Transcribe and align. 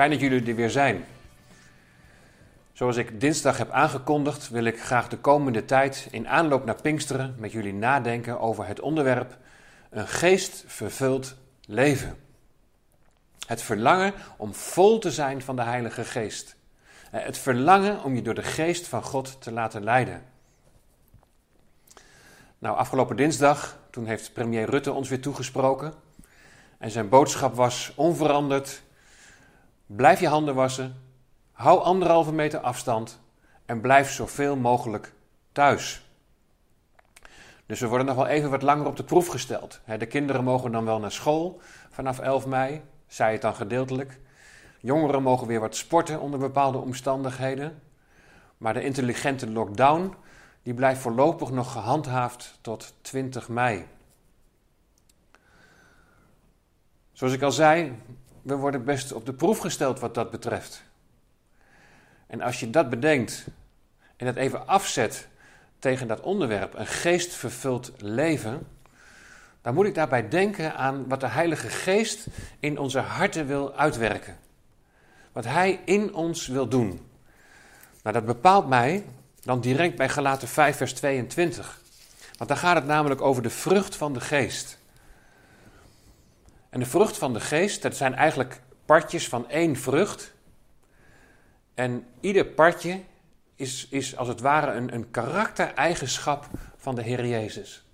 Fijn 0.00 0.12
dat 0.12 0.20
jullie 0.20 0.48
er 0.48 0.54
weer 0.54 0.70
zijn. 0.70 1.04
Zoals 2.72 2.96
ik 2.96 3.20
dinsdag 3.20 3.58
heb 3.58 3.70
aangekondigd, 3.70 4.48
wil 4.48 4.64
ik 4.64 4.80
graag 4.80 5.08
de 5.08 5.16
komende 5.16 5.64
tijd 5.64 6.08
in 6.10 6.28
aanloop 6.28 6.64
naar 6.64 6.82
Pinksteren 6.82 7.34
met 7.38 7.52
jullie 7.52 7.74
nadenken 7.74 8.40
over 8.40 8.66
het 8.66 8.80
onderwerp 8.80 9.36
een 9.90 10.08
geestvervuld 10.08 11.36
leven. 11.66 12.16
Het 13.46 13.62
verlangen 13.62 14.12
om 14.36 14.54
vol 14.54 14.98
te 14.98 15.10
zijn 15.10 15.42
van 15.42 15.56
de 15.56 15.62
Heilige 15.62 16.04
Geest. 16.04 16.56
Het 17.10 17.38
verlangen 17.38 18.02
om 18.04 18.14
je 18.14 18.22
door 18.22 18.34
de 18.34 18.42
Geest 18.42 18.86
van 18.86 19.02
God 19.02 19.42
te 19.42 19.52
laten 19.52 19.84
leiden. 19.84 20.22
Nou, 22.58 22.76
afgelopen 22.76 23.16
dinsdag, 23.16 23.78
toen 23.90 24.06
heeft 24.06 24.32
premier 24.32 24.70
Rutte 24.70 24.92
ons 24.92 25.08
weer 25.08 25.20
toegesproken. 25.20 25.94
En 26.78 26.90
zijn 26.90 27.08
boodschap 27.08 27.54
was 27.54 27.92
onveranderd. 27.94 28.82
Blijf 29.96 30.20
je 30.20 30.28
handen 30.28 30.54
wassen, 30.54 31.02
hou 31.52 31.82
anderhalve 31.82 32.32
meter 32.32 32.60
afstand 32.60 33.20
en 33.66 33.80
blijf 33.80 34.10
zoveel 34.10 34.56
mogelijk 34.56 35.12
thuis. 35.52 36.04
Dus 37.66 37.80
we 37.80 37.86
worden 37.86 38.06
nog 38.06 38.16
wel 38.16 38.26
even 38.26 38.50
wat 38.50 38.62
langer 38.62 38.86
op 38.86 38.96
de 38.96 39.04
proef 39.04 39.26
gesteld. 39.26 39.80
De 39.98 40.06
kinderen 40.06 40.44
mogen 40.44 40.72
dan 40.72 40.84
wel 40.84 40.98
naar 40.98 41.12
school 41.12 41.60
vanaf 41.90 42.18
11 42.18 42.46
mei, 42.46 42.82
zei 43.06 43.32
het 43.32 43.42
dan 43.42 43.54
gedeeltelijk. 43.54 44.20
Jongeren 44.80 45.22
mogen 45.22 45.46
weer 45.46 45.60
wat 45.60 45.76
sporten 45.76 46.20
onder 46.20 46.38
bepaalde 46.38 46.78
omstandigheden. 46.78 47.82
Maar 48.58 48.74
de 48.74 48.84
intelligente 48.84 49.50
lockdown 49.50 50.14
die 50.62 50.74
blijft 50.74 51.00
voorlopig 51.00 51.50
nog 51.50 51.72
gehandhaafd 51.72 52.58
tot 52.60 52.94
20 53.00 53.48
mei. 53.48 53.86
Zoals 57.12 57.32
ik 57.32 57.42
al 57.42 57.52
zei, 57.52 57.98
we 58.50 58.56
worden 58.56 58.84
best 58.84 59.12
op 59.12 59.26
de 59.26 59.32
proef 59.32 59.58
gesteld 59.58 60.00
wat 60.00 60.14
dat 60.14 60.30
betreft. 60.30 60.82
En 62.26 62.40
als 62.40 62.60
je 62.60 62.70
dat 62.70 62.90
bedenkt 62.90 63.46
en 64.16 64.26
dat 64.26 64.36
even 64.36 64.66
afzet 64.66 65.28
tegen 65.78 66.06
dat 66.06 66.20
onderwerp, 66.20 66.74
een 66.74 66.86
geestvervuld 66.86 67.92
leven, 67.96 68.66
dan 69.62 69.74
moet 69.74 69.86
ik 69.86 69.94
daarbij 69.94 70.28
denken 70.28 70.74
aan 70.74 71.08
wat 71.08 71.20
de 71.20 71.26
Heilige 71.26 71.68
Geest 71.68 72.26
in 72.60 72.78
onze 72.78 72.98
harten 72.98 73.46
wil 73.46 73.74
uitwerken. 73.74 74.36
Wat 75.32 75.44
Hij 75.44 75.80
in 75.84 76.14
ons 76.14 76.46
wil 76.46 76.68
doen. 76.68 77.08
Nou, 78.02 78.14
dat 78.14 78.24
bepaalt 78.26 78.68
mij 78.68 79.04
dan 79.42 79.60
direct 79.60 79.96
bij 79.96 80.08
Galaten 80.08 80.48
5, 80.48 80.76
vers 80.76 80.92
22. 80.92 81.80
Want 82.36 82.50
daar 82.50 82.58
gaat 82.58 82.74
het 82.74 82.86
namelijk 82.86 83.20
over 83.20 83.42
de 83.42 83.50
vrucht 83.50 83.96
van 83.96 84.12
de 84.12 84.20
geest. 84.20 84.79
En 86.70 86.80
de 86.80 86.86
vrucht 86.86 87.18
van 87.18 87.32
de 87.32 87.40
geest, 87.40 87.82
dat 87.82 87.96
zijn 87.96 88.14
eigenlijk 88.14 88.60
partjes 88.84 89.28
van 89.28 89.50
één 89.50 89.76
vrucht. 89.76 90.32
En 91.74 92.06
ieder 92.20 92.46
partje 92.46 93.00
is, 93.54 93.86
is 93.90 94.16
als 94.16 94.28
het 94.28 94.40
ware 94.40 94.72
een, 94.72 94.94
een 94.94 95.10
karaktereigenschap 95.10 96.48
van 96.76 96.94
de 96.94 97.02
Heer 97.02 97.26
Jezus. 97.26 97.84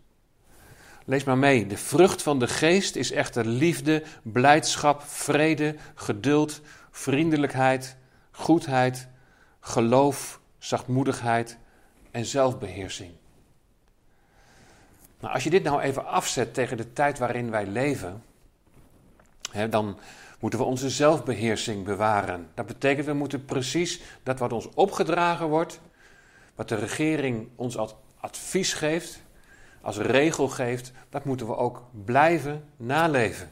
Lees 1.05 1.25
maar 1.25 1.39
mee. 1.39 1.67
De 1.67 1.77
vrucht 1.77 2.23
van 2.23 2.39
de 2.39 2.49
geest 2.49 2.97
is 2.97 3.11
echter 3.11 3.47
liefde, 3.47 4.03
blijdschap, 4.23 5.03
vrede, 5.03 5.77
geduld, 5.95 6.61
vriendelijkheid, 6.91 7.97
goedheid, 8.31 9.09
geloof, 9.61 10.41
zachtmoedigheid 10.59 11.59
en 12.11 12.25
zelfbeheersing. 12.25 13.12
Nou, 15.21 15.34
als 15.34 15.45
je 15.45 15.50
dit 15.50 15.62
nou 15.62 15.81
even 15.81 16.06
afzet 16.06 16.55
tegen 16.55 16.77
de 16.77 16.93
tijd 16.93 17.19
waarin 17.19 17.50
wij 17.50 17.67
leven, 17.67 18.23
dan 19.71 19.99
moeten 20.41 20.59
we 20.59 20.65
onze 20.65 20.91
zelfbeheersing 20.91 21.84
bewaren. 21.84 22.49
Dat 22.55 22.67
betekent 22.67 23.06
we 23.06 23.12
moeten 23.12 23.44
precies 23.44 24.00
dat 24.22 24.39
wat 24.39 24.53
ons 24.53 24.69
opgedragen 24.75 25.49
wordt, 25.49 25.81
wat 26.55 26.69
de 26.69 26.75
regering 26.75 27.49
ons 27.56 27.77
als 27.77 27.94
advies 28.21 28.72
geeft, 28.72 29.22
als 29.81 29.99
regel 29.99 30.49
geeft, 30.49 30.93
dat 31.09 31.25
moeten 31.25 31.47
we 31.47 31.56
ook 31.56 31.83
blijven 32.05 32.65
naleven. 32.77 33.50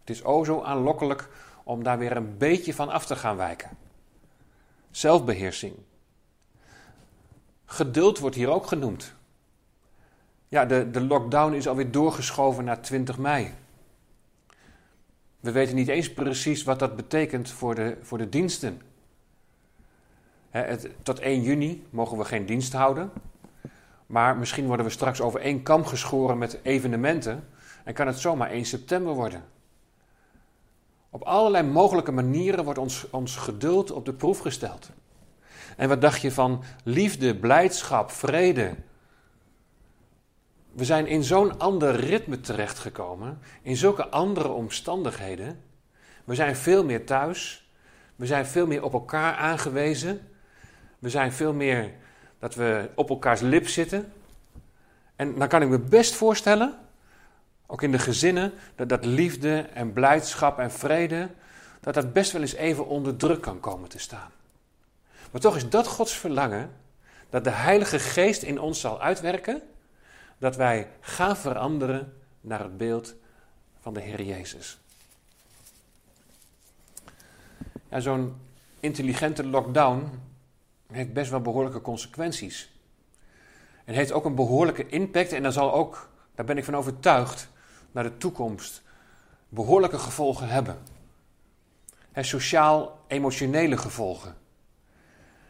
Het 0.00 0.10
is 0.10 0.24
o 0.24 0.44
zo 0.44 0.62
aanlokkelijk 0.62 1.28
om 1.64 1.82
daar 1.82 1.98
weer 1.98 2.16
een 2.16 2.38
beetje 2.38 2.74
van 2.74 2.88
af 2.88 3.06
te 3.06 3.16
gaan 3.16 3.36
wijken. 3.36 3.70
Zelfbeheersing. 4.90 5.74
Geduld 7.64 8.18
wordt 8.18 8.36
hier 8.36 8.48
ook 8.48 8.66
genoemd. 8.66 9.14
Ja, 10.48 10.64
de, 10.64 10.90
de 10.90 11.00
lockdown 11.00 11.52
is 11.52 11.68
alweer 11.68 11.90
doorgeschoven 11.90 12.64
naar 12.64 12.80
20 12.80 13.18
mei. 13.18 13.54
We 15.46 15.52
weten 15.52 15.74
niet 15.74 15.88
eens 15.88 16.12
precies 16.12 16.62
wat 16.62 16.78
dat 16.78 16.96
betekent 16.96 17.50
voor 17.50 17.74
de, 17.74 17.96
voor 18.02 18.18
de 18.18 18.28
diensten. 18.28 18.80
tot 21.02 21.18
1 21.18 21.42
juni 21.42 21.86
mogen 21.90 22.18
we 22.18 22.24
geen 22.24 22.46
dienst 22.46 22.72
houden. 22.72 23.10
Maar 24.06 24.36
misschien 24.36 24.66
worden 24.66 24.86
we 24.86 24.92
straks 24.92 25.20
over 25.20 25.40
één 25.40 25.62
kam 25.62 25.84
geschoren 25.84 26.38
met 26.38 26.58
evenementen. 26.62 27.48
En 27.84 27.94
kan 27.94 28.06
het 28.06 28.18
zomaar 28.18 28.50
1 28.50 28.64
september 28.64 29.14
worden. 29.14 29.44
Op 31.10 31.22
allerlei 31.22 31.66
mogelijke 31.66 32.12
manieren 32.12 32.64
wordt 32.64 32.78
ons, 32.78 33.10
ons 33.10 33.36
geduld 33.36 33.90
op 33.90 34.04
de 34.04 34.12
proef 34.12 34.38
gesteld. 34.38 34.90
En 35.76 35.88
wat 35.88 36.00
dacht 36.00 36.20
je 36.20 36.32
van 36.32 36.62
liefde, 36.84 37.36
blijdschap, 37.36 38.10
vrede? 38.10 38.74
We 40.76 40.84
zijn 40.84 41.06
in 41.06 41.24
zo'n 41.24 41.58
ander 41.58 41.96
ritme 41.96 42.40
terechtgekomen, 42.40 43.38
in 43.62 43.76
zulke 43.76 44.08
andere 44.08 44.48
omstandigheden. 44.48 45.62
We 46.24 46.34
zijn 46.34 46.56
veel 46.56 46.84
meer 46.84 47.06
thuis, 47.06 47.70
we 48.16 48.26
zijn 48.26 48.46
veel 48.46 48.66
meer 48.66 48.82
op 48.82 48.92
elkaar 48.92 49.34
aangewezen, 49.34 50.28
we 50.98 51.10
zijn 51.10 51.32
veel 51.32 51.52
meer 51.52 51.90
dat 52.38 52.54
we 52.54 52.90
op 52.94 53.10
elkaars 53.10 53.40
lip 53.40 53.68
zitten. 53.68 54.12
En 55.16 55.38
dan 55.38 55.48
kan 55.48 55.62
ik 55.62 55.68
me 55.68 55.78
best 55.78 56.14
voorstellen, 56.14 56.78
ook 57.66 57.82
in 57.82 57.92
de 57.92 57.98
gezinnen, 57.98 58.52
dat, 58.74 58.88
dat 58.88 59.04
liefde 59.04 59.58
en 59.58 59.92
blijdschap 59.92 60.58
en 60.58 60.70
vrede, 60.70 61.28
dat 61.80 61.94
dat 61.94 62.12
best 62.12 62.32
wel 62.32 62.40
eens 62.40 62.54
even 62.54 62.86
onder 62.86 63.16
druk 63.16 63.40
kan 63.40 63.60
komen 63.60 63.88
te 63.88 63.98
staan. 63.98 64.30
Maar 65.30 65.40
toch 65.40 65.56
is 65.56 65.68
dat 65.68 65.86
Gods 65.86 66.16
verlangen 66.16 66.70
dat 67.30 67.44
de 67.44 67.50
Heilige 67.50 67.98
Geest 67.98 68.42
in 68.42 68.60
ons 68.60 68.80
zal 68.80 69.00
uitwerken, 69.00 69.62
dat 70.38 70.56
wij 70.56 70.90
gaan 71.00 71.36
veranderen 71.36 72.12
naar 72.40 72.60
het 72.60 72.76
beeld 72.76 73.14
van 73.80 73.94
de 73.94 74.00
Heer 74.00 74.22
Jezus. 74.22 74.78
Ja, 77.88 78.00
Zo'n 78.00 78.36
intelligente 78.80 79.46
lockdown 79.46 80.20
heeft 80.92 81.12
best 81.12 81.30
wel 81.30 81.40
behoorlijke 81.40 81.80
consequenties. 81.80 82.70
En 83.84 83.94
heeft 83.94 84.12
ook 84.12 84.24
een 84.24 84.34
behoorlijke 84.34 84.86
impact 84.86 85.32
en 85.32 85.42
dan 85.42 85.52
zal 85.52 85.72
ook, 85.72 86.10
daar 86.34 86.46
ben 86.46 86.58
ik 86.58 86.64
van 86.64 86.76
overtuigd, 86.76 87.48
naar 87.92 88.04
de 88.04 88.16
toekomst 88.16 88.82
behoorlijke 89.48 89.98
gevolgen 89.98 90.48
hebben. 90.48 90.78
Sociaal-emotionele 92.14 93.76
gevolgen 93.76 94.36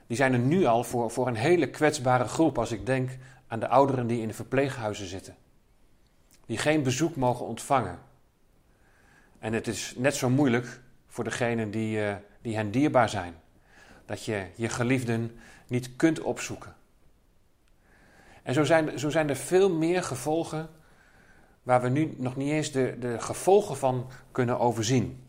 die 0.07 0.17
zijn 0.17 0.33
er 0.33 0.39
nu 0.39 0.65
al 0.65 0.85
voor, 0.85 1.11
voor 1.11 1.27
een 1.27 1.37
hele 1.37 1.71
kwetsbare 1.71 2.25
groep 2.25 2.59
als 2.59 2.73
ik 2.73 2.87
denk 2.87 3.11
aan 3.47 3.61
de 3.61 3.69
ouderen 3.69 4.07
die 4.07 4.21
in 4.21 4.29
de 4.29 4.35
verpleeghuizen 4.35 5.07
zitten. 5.07 5.37
Die 6.47 6.59
geen 6.59 6.83
bezoek 6.83 7.17
mogen 7.17 7.47
ontvangen. 7.47 7.99
En 9.39 9.53
het 9.53 9.67
is 9.67 9.95
net 9.97 10.15
zo 10.15 10.31
moeilijk 10.31 10.81
voor 11.07 11.25
degenen 11.25 11.71
die, 11.71 11.99
uh, 11.99 12.15
die 12.43 12.57
hen 12.57 12.71
dierbaar 12.71 13.09
zijn. 13.09 13.35
Dat 14.05 14.25
je 14.25 14.47
je 14.55 14.69
geliefden 14.69 15.39
niet 15.67 15.97
kunt 15.97 16.21
opzoeken. 16.21 16.75
En 18.43 18.55
zo 18.55 18.65
zijn, 18.65 18.99
zo 18.99 19.11
zijn 19.11 19.29
er 19.29 19.37
veel 19.37 19.71
meer 19.71 20.03
gevolgen 20.03 20.69
waar 21.63 21.83
we 21.83 21.89
nu 21.89 22.15
nog 22.17 22.37
niet 22.37 22.51
eens 22.51 22.73
de, 22.73 22.97
de 23.01 23.21
gevolgen 23.21 23.77
van 23.77 24.11
kunnen 24.33 24.59
overzien. 24.59 25.25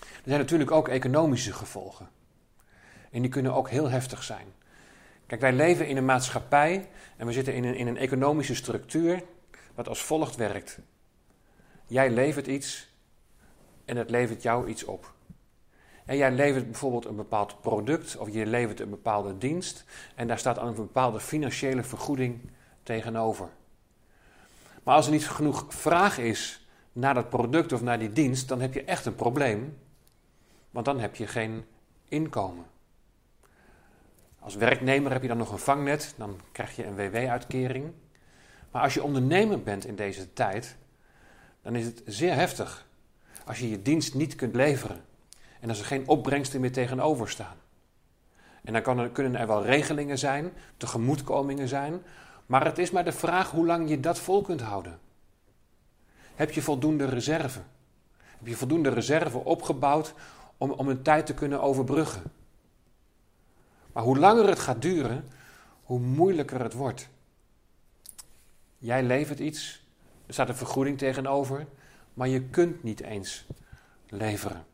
Er 0.00 0.30
zijn 0.30 0.38
natuurlijk 0.38 0.70
ook 0.70 0.88
economische 0.88 1.52
gevolgen. 1.52 2.08
En 3.10 3.22
die 3.22 3.30
kunnen 3.30 3.54
ook 3.54 3.70
heel 3.70 3.90
heftig 3.90 4.22
zijn. 4.22 4.46
Wij 5.40 5.52
leven 5.52 5.88
in 5.88 5.96
een 5.96 6.04
maatschappij 6.04 6.88
en 7.16 7.26
we 7.26 7.32
zitten 7.32 7.54
in 7.54 7.64
een, 7.64 7.74
in 7.74 7.86
een 7.86 7.96
economische 7.96 8.54
structuur 8.54 9.22
wat 9.74 9.88
als 9.88 10.02
volgt 10.02 10.36
werkt. 10.36 10.78
Jij 11.86 12.10
levert 12.10 12.46
iets 12.46 12.88
en 13.84 13.96
het 13.96 14.10
levert 14.10 14.42
jou 14.42 14.68
iets 14.68 14.84
op. 14.84 15.12
En 16.04 16.16
jij 16.16 16.32
levert 16.32 16.64
bijvoorbeeld 16.66 17.04
een 17.04 17.16
bepaald 17.16 17.60
product 17.60 18.16
of 18.16 18.32
je 18.32 18.46
levert 18.46 18.80
een 18.80 18.90
bepaalde 18.90 19.38
dienst 19.38 19.84
en 20.14 20.26
daar 20.26 20.38
staat 20.38 20.58
een 20.58 20.74
bepaalde 20.74 21.20
financiële 21.20 21.82
vergoeding 21.82 22.50
tegenover. 22.82 23.48
Maar 24.82 24.94
als 24.94 25.06
er 25.06 25.12
niet 25.12 25.28
genoeg 25.28 25.64
vraag 25.68 26.18
is 26.18 26.66
naar 26.92 27.14
dat 27.14 27.28
product 27.28 27.72
of 27.72 27.82
naar 27.82 27.98
die 27.98 28.12
dienst, 28.12 28.48
dan 28.48 28.60
heb 28.60 28.74
je 28.74 28.84
echt 28.84 29.06
een 29.06 29.14
probleem, 29.14 29.78
want 30.70 30.84
dan 30.84 31.00
heb 31.00 31.14
je 31.14 31.26
geen 31.26 31.64
inkomen. 32.08 32.64
Als 34.44 34.54
werknemer 34.54 35.12
heb 35.12 35.22
je 35.22 35.28
dan 35.28 35.36
nog 35.36 35.52
een 35.52 35.58
vangnet, 35.58 36.14
dan 36.16 36.40
krijg 36.52 36.76
je 36.76 36.86
een 36.86 36.96
WW-uitkering. 36.96 37.92
Maar 38.70 38.82
als 38.82 38.94
je 38.94 39.02
ondernemer 39.02 39.62
bent 39.62 39.86
in 39.86 39.96
deze 39.96 40.32
tijd, 40.32 40.76
dan 41.62 41.74
is 41.76 41.84
het 41.84 42.02
zeer 42.06 42.34
heftig. 42.34 42.86
Als 43.44 43.58
je 43.58 43.70
je 43.70 43.82
dienst 43.82 44.14
niet 44.14 44.34
kunt 44.34 44.54
leveren. 44.54 45.04
En 45.60 45.68
als 45.68 45.78
er 45.78 45.84
geen 45.84 46.08
opbrengsten 46.08 46.60
meer 46.60 46.72
tegenover 46.72 47.28
staan. 47.28 47.56
En 48.64 48.82
dan 48.82 48.98
er, 48.98 49.10
kunnen 49.10 49.40
er 49.40 49.46
wel 49.46 49.64
regelingen 49.64 50.18
zijn, 50.18 50.52
tegemoetkomingen 50.76 51.68
zijn. 51.68 52.02
Maar 52.46 52.64
het 52.64 52.78
is 52.78 52.90
maar 52.90 53.04
de 53.04 53.12
vraag 53.12 53.50
hoe 53.50 53.66
lang 53.66 53.88
je 53.88 54.00
dat 54.00 54.18
vol 54.18 54.42
kunt 54.42 54.60
houden. 54.60 54.98
Heb 56.34 56.50
je 56.50 56.62
voldoende 56.62 57.04
reserve? 57.04 57.60
Heb 58.38 58.46
je 58.46 58.56
voldoende 58.56 58.88
reserve 58.88 59.38
opgebouwd 59.38 60.14
om, 60.56 60.70
om 60.70 60.88
een 60.88 61.02
tijd 61.02 61.26
te 61.26 61.34
kunnen 61.34 61.62
overbruggen? 61.62 62.22
Maar 63.94 64.02
hoe 64.02 64.18
langer 64.18 64.48
het 64.48 64.58
gaat 64.58 64.82
duren, 64.82 65.28
hoe 65.82 65.98
moeilijker 65.98 66.60
het 66.60 66.72
wordt. 66.72 67.08
Jij 68.78 69.02
levert 69.02 69.38
iets, 69.38 69.86
er 70.26 70.32
staat 70.32 70.48
een 70.48 70.56
vergoeding 70.56 70.98
tegenover, 70.98 71.66
maar 72.14 72.28
je 72.28 72.42
kunt 72.42 72.82
niet 72.82 73.00
eens 73.00 73.46
leveren. 74.08 74.64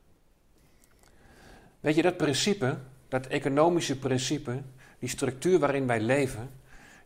Weet 1.81 1.95
je, 1.95 2.03
dat 2.03 2.17
principe, 2.17 2.79
dat 3.09 3.27
economische 3.27 3.99
principe, 3.99 4.63
die 4.99 5.09
structuur 5.09 5.59
waarin 5.59 5.87
wij 5.87 6.01
leven, 6.01 6.51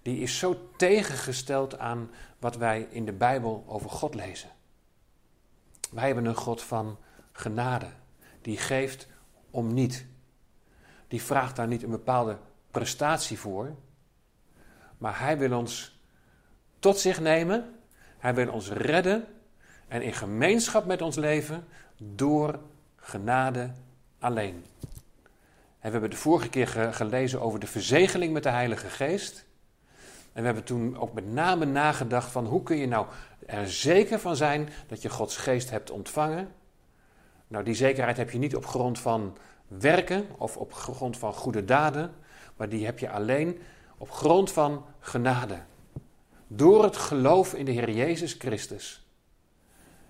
die 0.02 0.18
is 0.18 0.38
zo 0.38 0.70
tegengesteld 0.76 1.78
aan 1.78 2.10
wat 2.38 2.56
wij 2.56 2.88
in 2.90 3.04
de 3.04 3.12
Bijbel 3.12 3.64
over 3.66 3.90
God 3.90 4.14
lezen. 4.14 4.50
Wij 5.90 6.06
hebben 6.06 6.24
een 6.24 6.34
God 6.34 6.62
van 6.62 6.98
genade, 7.32 7.88
die 8.42 8.56
geeft 8.56 9.06
om 9.50 9.74
niet. 9.74 10.06
Die 11.08 11.22
vraagt 11.22 11.56
daar 11.56 11.66
niet 11.66 11.82
een 11.82 11.90
bepaalde 11.90 12.38
prestatie 12.70 13.38
voor, 13.38 13.74
maar 14.98 15.18
Hij 15.18 15.38
wil 15.38 15.58
ons 15.58 16.00
tot 16.78 16.98
zich 16.98 17.20
nemen, 17.20 17.74
Hij 18.18 18.34
wil 18.34 18.52
ons 18.52 18.70
redden 18.70 19.24
en 19.88 20.02
in 20.02 20.12
gemeenschap 20.12 20.86
met 20.86 21.02
ons 21.02 21.16
leven 21.16 21.66
door 21.98 22.58
genade 22.96 23.70
alleen. 24.18 24.64
En 25.78 25.90
we 25.90 25.98
hebben 25.98 26.10
de 26.10 26.16
vorige 26.16 26.48
keer 26.48 26.66
gelezen 26.92 27.40
over 27.40 27.60
de 27.60 27.66
verzegeling 27.66 28.32
met 28.32 28.42
de 28.42 28.48
Heilige 28.48 28.88
Geest. 28.88 29.44
En 30.32 30.40
we 30.40 30.46
hebben 30.46 30.64
toen 30.64 30.98
ook 30.98 31.12
met 31.12 31.32
name 31.32 31.64
nagedacht 31.64 32.30
van 32.30 32.46
hoe 32.46 32.62
kun 32.62 32.76
je 32.76 32.86
nou 32.86 33.06
er 33.46 33.70
zeker 33.70 34.18
van 34.18 34.36
zijn 34.36 34.68
dat 34.86 35.02
je 35.02 35.10
Gods 35.10 35.36
geest 35.36 35.70
hebt 35.70 35.90
ontvangen. 35.90 36.48
Nou, 37.46 37.64
die 37.64 37.74
zekerheid 37.74 38.16
heb 38.16 38.30
je 38.30 38.38
niet 38.38 38.56
op 38.56 38.66
grond 38.66 38.98
van 38.98 39.36
werken 39.78 40.26
of 40.36 40.56
op 40.56 40.72
grond 40.72 41.16
van 41.18 41.32
goede 41.32 41.64
daden, 41.64 42.14
maar 42.56 42.68
die 42.68 42.84
heb 42.84 42.98
je 42.98 43.10
alleen 43.10 43.58
op 43.98 44.10
grond 44.10 44.52
van 44.52 44.84
genade. 44.98 45.58
Door 46.46 46.82
het 46.84 46.96
geloof 46.96 47.54
in 47.54 47.64
de 47.64 47.70
Heer 47.70 47.90
Jezus 47.90 48.32
Christus 48.32 49.06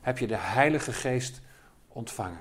heb 0.01 0.19
je 0.19 0.27
de 0.27 0.37
Heilige 0.37 0.93
Geest 0.93 1.41
ontvangen. 1.89 2.41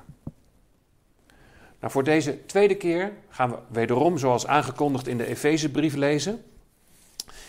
Nou, 1.80 1.92
voor 1.92 2.04
deze 2.04 2.46
tweede 2.46 2.76
keer 2.76 3.12
gaan 3.30 3.50
we 3.50 3.58
wederom, 3.68 4.18
zoals 4.18 4.48
aangekondigd 4.48 5.08
in 5.08 5.18
de 5.18 5.26
Efezebrief, 5.26 5.96
lezen. 5.96 6.44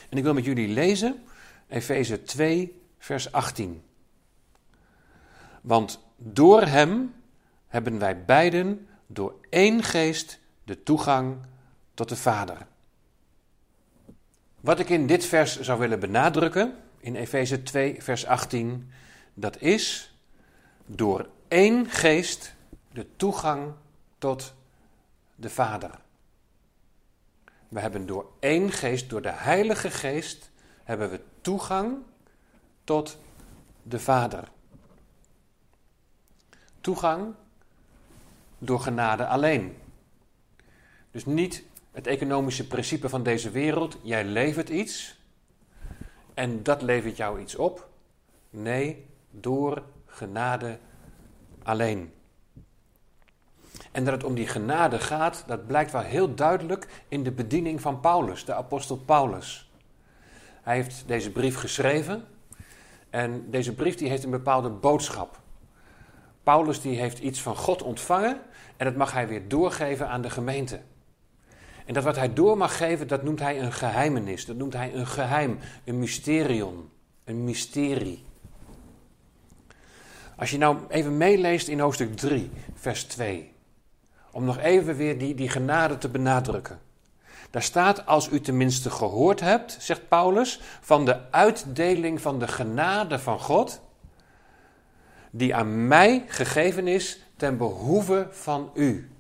En 0.09 0.17
ik 0.19 0.23
wil 0.23 0.35
met 0.35 0.45
jullie 0.45 0.69
lezen 0.69 1.23
Efeze 1.69 2.23
2, 2.23 2.83
vers 2.99 3.33
18. 3.33 3.83
Want 5.61 6.01
door 6.17 6.63
Hem 6.63 7.15
hebben 7.67 7.99
wij 7.99 8.25
beiden 8.25 8.89
door 9.15 9.35
één 9.51 9.83
geest 9.83 10.39
de 10.65 10.83
toegang 10.83 11.37
tot 11.95 12.09
de 12.09 12.17
Vader. 12.17 12.67
Wat 14.61 14.79
ik 14.79 14.89
in 14.89 15.07
dit 15.07 15.25
vers 15.25 15.61
zou 15.61 15.79
willen 15.79 16.01
benadrukken, 16.01 16.77
in 16.99 17.17
Efeze 17.17 17.63
2, 17.63 18.03
vers 18.03 18.27
18, 18.27 18.91
dat 19.35 19.61
is 19.61 20.15
door 20.87 21.29
één 21.49 21.91
geest 21.91 22.55
de 22.93 23.07
toegang 23.17 23.73
tot 24.19 24.55
de 25.35 25.51
Vader. 25.51 25.91
We 27.69 27.81
hebben 27.81 28.07
door 28.07 28.33
één 28.41 28.73
geest, 28.73 29.11
door 29.11 29.23
de 29.23 29.33
Heilige 29.33 29.91
Geest, 29.91 30.51
hebben 30.85 31.11
we 31.11 31.21
toegang 31.41 31.97
tot 32.85 33.19
de 33.83 34.01
Vader. 34.01 34.49
Toegang 36.81 37.35
door 38.65 38.81
genade 38.81 39.27
alleen. 39.27 39.77
Dus 41.11 41.25
niet 41.25 41.65
het 41.93 42.07
economische 42.07 42.67
principe 42.67 43.09
van 43.09 43.23
deze 43.23 43.51
wereld, 43.51 43.99
jij 44.03 44.25
levert 44.25 44.69
iets 44.69 45.19
en 46.35 46.63
dat 46.63 46.83
levert 46.83 47.17
jou 47.17 47.41
iets 47.41 47.57
op. 47.57 47.89
Nee, 48.51 49.07
door 49.31 49.83
genade 50.07 50.79
alleen. 51.63 52.13
En 53.93 54.05
dat 54.05 54.15
het 54.15 54.25
om 54.25 54.35
die 54.35 54.47
genade 54.47 54.99
gaat, 54.99 55.45
dat 55.47 55.67
blijkt 55.67 55.93
wel 55.93 56.03
heel 56.03 56.35
duidelijk 56.35 57.05
in 57.09 57.23
de 57.23 57.33
bediening 57.33 57.81
van 57.81 58.01
Paulus, 58.01 58.45
de 58.45 58.55
apostel 58.55 58.97
Paulus. 58.97 59.71
Hij 60.63 60.75
heeft 60.75 61.05
deze 61.07 61.31
brief 61.31 61.57
geschreven 61.57 62.25
en 63.11 63.51
deze 63.51 63.75
brief 63.75 63.95
die 63.95 64.09
heeft 64.09 64.25
een 64.25 64.31
bepaalde 64.31 64.71
boodschap. 64.71 65.41
Paulus 66.43 66.81
die 66.81 66.99
heeft 66.99 67.19
iets 67.19 67.43
van 67.43 67.57
God 67.57 67.83
ontvangen 67.83 68.41
en 68.77 68.85
dat 68.85 68.97
mag 68.97 69.13
hij 69.13 69.29
weer 69.29 69.49
doorgeven 69.49 70.09
aan 70.09 70.23
de 70.23 70.31
gemeente. 70.31 70.81
En 71.85 71.95
dat 71.95 72.05
wat 72.05 72.17
hij 72.17 72.33
door 72.33 72.57
mag 72.57 72.77
geven, 72.77 73.09
dat 73.09 73.23
noemt 73.23 73.41
hij 73.41 73.61
een 73.61 73.73
geheimenis. 73.73 74.47
Dat 74.47 74.57
noemt 74.57 74.73
hij 74.73 74.95
een 74.95 75.07
geheim, 75.07 75.59
een 75.85 75.99
mysterion, 75.99 76.91
een 77.25 77.45
mysterie. 77.45 78.25
Als 80.37 80.51
je 80.51 80.59
nou 80.59 80.79
even 80.89 81.17
meeleest 81.17 81.69
in 81.69 81.81
hoofdstuk 81.81 82.17
3, 82.17 82.51
vers 82.75 83.05
2. 83.05 83.53
Om 84.31 84.45
nog 84.45 84.59
even 84.59 84.97
weer 84.97 85.19
die, 85.19 85.35
die 85.35 85.49
genade 85.49 85.99
te 85.99 86.09
benadrukken. 86.09 86.79
Daar 87.51 87.63
staat, 87.63 88.07
als 88.07 88.29
u 88.31 88.41
tenminste 88.41 88.91
gehoord 88.91 89.41
hebt, 89.41 89.77
zegt 89.81 90.09
Paulus, 90.09 90.61
van 90.81 91.05
de 91.05 91.31
uitdeling 91.31 92.21
van 92.21 92.39
de 92.39 92.49
genade 92.49 93.19
van 93.19 93.41
God, 93.41 93.81
die 95.31 95.55
aan 95.55 95.89
mij 95.89 96.25
gegeven 96.27 96.89
is 96.89 97.24
ten 97.37 97.57
behoeve 97.57 98.27
van 98.31 98.71
u. 98.75 99.11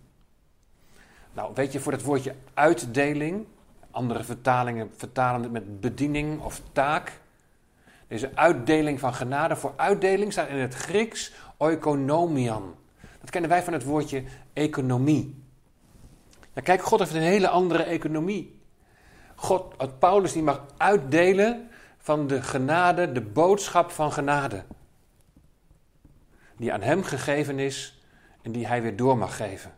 Nou, 1.32 1.54
weet 1.54 1.72
je, 1.72 1.80
voor 1.80 1.92
dat 1.92 2.02
woordje 2.02 2.34
uitdeling, 2.54 3.46
andere 3.90 4.24
vertalingen 4.24 4.90
vertalen 4.96 5.42
het 5.42 5.52
met 5.52 5.80
bediening 5.80 6.42
of 6.42 6.60
taak. 6.72 7.20
Deze 8.08 8.30
uitdeling 8.34 9.00
van 9.00 9.14
genade, 9.14 9.56
voor 9.56 9.72
uitdeling 9.76 10.32
staat 10.32 10.48
in 10.48 10.56
het 10.56 10.74
Grieks 10.74 11.32
oikonomian. 11.56 12.74
Dat 13.20 13.30
kennen 13.30 13.50
wij 13.50 13.62
van 13.62 13.72
het 13.72 13.84
woordje 13.84 14.24
economie. 14.52 15.42
Kijk, 16.62 16.82
God 16.82 16.98
heeft 16.98 17.14
een 17.14 17.20
hele 17.20 17.48
andere 17.48 17.82
economie. 17.82 18.60
God, 19.34 19.98
Paulus 19.98 20.32
die 20.32 20.42
mag 20.42 20.64
uitdelen 20.76 21.68
van 21.98 22.26
de 22.26 22.42
genade, 22.42 23.12
de 23.12 23.20
boodschap 23.20 23.90
van 23.90 24.12
genade. 24.12 24.64
Die 26.56 26.72
aan 26.72 26.82
hem 26.82 27.02
gegeven 27.02 27.58
is 27.58 28.03
en 28.44 28.52
die 28.52 28.66
hij 28.66 28.82
weer 28.82 28.96
door 28.96 29.18
mag 29.18 29.36
geven. 29.36 29.72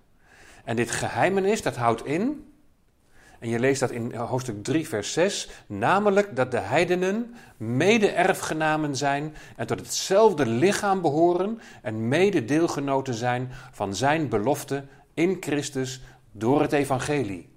En 0.64 0.76
dit 0.76 0.90
geheimenis, 0.90 1.62
dat 1.62 1.76
houdt 1.76 2.04
in, 2.04 2.52
en 3.38 3.48
je 3.48 3.58
leest 3.58 3.80
dat 3.80 3.90
in 3.90 4.14
hoofdstuk 4.14 4.64
3, 4.64 4.88
vers 4.88 5.12
6, 5.12 5.50
namelijk 5.66 6.36
dat 6.36 6.50
de 6.50 6.58
heidenen 6.58 7.34
mede-erfgenamen 7.56 8.96
zijn 8.96 9.34
en 9.56 9.66
tot 9.66 9.80
hetzelfde 9.80 10.46
lichaam 10.46 11.00
behoren 11.00 11.60
en 11.82 12.08
mede-deelgenoten 12.08 13.14
zijn 13.14 13.50
van 13.72 13.94
zijn 13.94 14.28
belofte 14.28 14.84
in 15.14 15.36
Christus 15.40 16.00
door 16.32 16.60
het 16.60 16.72
evangelie. 16.72 17.48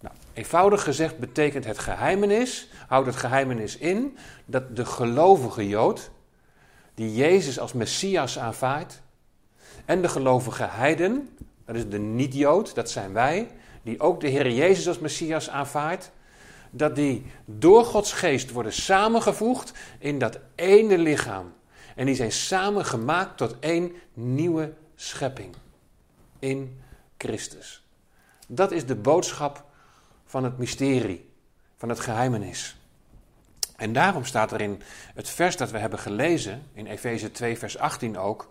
Nou, 0.00 0.14
eenvoudig 0.32 0.82
gezegd 0.82 1.18
betekent 1.18 1.64
het 1.64 1.78
geheimenis, 1.78 2.68
houdt 2.86 3.06
het 3.06 3.16
geheimenis 3.16 3.76
in, 3.76 4.16
dat 4.44 4.76
de 4.76 4.84
gelovige 4.84 5.68
Jood, 5.68 6.10
die 6.94 7.14
Jezus 7.14 7.58
als 7.58 7.72
Messias 7.72 8.38
aanvaardt, 8.38 9.02
en 9.88 10.02
de 10.02 10.08
gelovige 10.08 10.66
heiden, 10.70 11.36
dat 11.64 11.76
is 11.76 11.88
de 11.88 11.98
niet-Jood, 11.98 12.74
dat 12.74 12.90
zijn 12.90 13.12
wij, 13.12 13.50
die 13.82 14.00
ook 14.00 14.20
de 14.20 14.28
Heer 14.28 14.50
Jezus 14.50 14.88
als 14.88 14.98
Messias 14.98 15.50
aanvaardt, 15.50 16.10
dat 16.70 16.96
die 16.96 17.26
door 17.44 17.84
Gods 17.84 18.12
geest 18.12 18.50
worden 18.50 18.72
samengevoegd 18.72 19.72
in 19.98 20.18
dat 20.18 20.38
ene 20.54 20.98
lichaam. 20.98 21.52
En 21.94 22.06
die 22.06 22.14
zijn 22.14 22.32
samengemaakt 22.32 23.36
tot 23.36 23.56
één 23.60 23.92
nieuwe 24.14 24.72
schepping 24.94 25.54
in 26.38 26.80
Christus. 27.18 27.84
Dat 28.46 28.72
is 28.72 28.86
de 28.86 28.96
boodschap 28.96 29.64
van 30.26 30.44
het 30.44 30.58
mysterie, 30.58 31.30
van 31.76 31.88
het 31.88 32.00
geheimenis. 32.00 32.76
En 33.76 33.92
daarom 33.92 34.24
staat 34.24 34.52
er 34.52 34.60
in 34.60 34.82
het 35.14 35.28
vers 35.28 35.56
dat 35.56 35.70
we 35.70 35.78
hebben 35.78 35.98
gelezen, 35.98 36.62
in 36.72 36.86
Efeze 36.86 37.30
2, 37.30 37.58
vers 37.58 37.78
18 37.78 38.18
ook, 38.18 38.48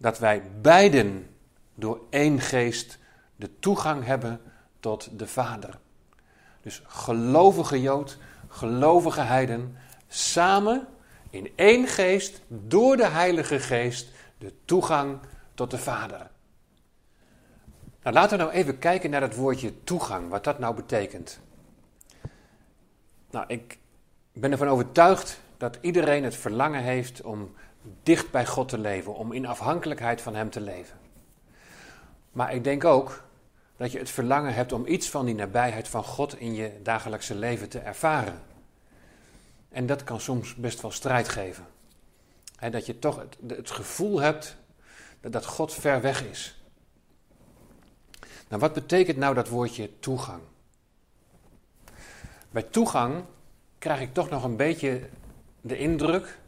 dat 0.00 0.18
wij 0.18 0.42
beiden 0.60 1.26
door 1.74 2.00
één 2.10 2.40
geest 2.40 2.98
de 3.36 3.58
toegang 3.58 4.04
hebben 4.04 4.40
tot 4.80 5.18
de 5.18 5.26
Vader. 5.26 5.78
Dus 6.62 6.82
gelovige 6.86 7.80
Jood, 7.80 8.18
gelovige 8.48 9.20
heiden, 9.20 9.76
samen 10.08 10.86
in 11.30 11.52
één 11.54 11.86
geest, 11.86 12.42
door 12.48 12.96
de 12.96 13.06
Heilige 13.06 13.58
Geest, 13.58 14.10
de 14.38 14.52
toegang 14.64 15.18
tot 15.54 15.70
de 15.70 15.78
Vader. 15.78 16.30
Nou, 18.02 18.14
laten 18.14 18.38
we 18.38 18.44
nou 18.44 18.54
even 18.54 18.78
kijken 18.78 19.10
naar 19.10 19.20
dat 19.20 19.34
woordje 19.34 19.84
toegang, 19.84 20.28
wat 20.28 20.44
dat 20.44 20.58
nou 20.58 20.74
betekent. 20.74 21.40
Nou, 23.30 23.44
ik 23.48 23.78
ben 24.32 24.52
ervan 24.52 24.68
overtuigd 24.68 25.40
dat 25.56 25.78
iedereen 25.80 26.24
het 26.24 26.36
verlangen 26.36 26.82
heeft 26.82 27.22
om 27.22 27.54
dicht 28.02 28.30
bij 28.30 28.46
God 28.46 28.68
te 28.68 28.78
leven, 28.78 29.14
om 29.14 29.32
in 29.32 29.46
afhankelijkheid 29.46 30.20
van 30.20 30.34
Hem 30.34 30.50
te 30.50 30.60
leven. 30.60 30.98
Maar 32.32 32.54
ik 32.54 32.64
denk 32.64 32.84
ook 32.84 33.22
dat 33.76 33.92
je 33.92 33.98
het 33.98 34.10
verlangen 34.10 34.54
hebt 34.54 34.72
om 34.72 34.86
iets 34.86 35.10
van 35.10 35.26
die 35.26 35.34
nabijheid 35.34 35.88
van 35.88 36.04
God 36.04 36.38
in 36.38 36.54
je 36.54 36.80
dagelijkse 36.82 37.34
leven 37.34 37.68
te 37.68 37.78
ervaren. 37.78 38.42
En 39.68 39.86
dat 39.86 40.04
kan 40.04 40.20
soms 40.20 40.54
best 40.54 40.80
wel 40.80 40.90
strijd 40.90 41.28
geven. 41.28 41.66
dat 42.70 42.86
je 42.86 42.98
toch 42.98 43.16
het, 43.16 43.36
het 43.56 43.70
gevoel 43.70 44.20
hebt 44.20 44.56
dat, 45.20 45.32
dat 45.32 45.46
God 45.46 45.74
ver 45.74 46.00
weg 46.00 46.24
is. 46.24 46.62
Nou, 48.48 48.60
wat 48.60 48.72
betekent 48.72 49.16
nou 49.16 49.34
dat 49.34 49.48
woordje 49.48 49.98
toegang? 50.00 50.42
Bij 52.50 52.62
toegang 52.62 53.24
krijg 53.78 54.00
ik 54.00 54.14
toch 54.14 54.30
nog 54.30 54.44
een 54.44 54.56
beetje 54.56 55.08
de 55.60 55.78
indruk 55.78 56.38